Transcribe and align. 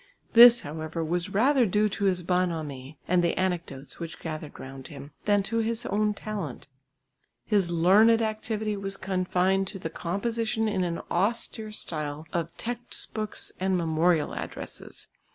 This, 0.33 0.61
however, 0.61 1.05
was 1.05 1.29
rather 1.29 1.67
due 1.67 1.87
to 1.89 2.05
his 2.05 2.23
bonhomie 2.23 2.97
and 3.07 3.23
the 3.23 3.37
anecdotes 3.37 3.99
which 3.99 4.17
gathered 4.19 4.59
round 4.59 4.87
him, 4.87 5.11
then 5.25 5.43
to 5.43 5.59
his 5.59 5.85
own 5.85 6.15
talent. 6.15 6.67
His 7.45 7.69
learned 7.69 8.19
activity 8.19 8.75
was 8.75 8.97
confined 8.97 9.67
to 9.67 9.77
the 9.77 9.91
composition 9.91 10.67
in 10.67 10.83
an 10.83 11.01
austere 11.11 11.71
style 11.71 12.25
of 12.33 12.49
textbooks 12.57 13.51
and 13.59 13.77
memorial 13.77 14.33
addresses. 14.33 15.07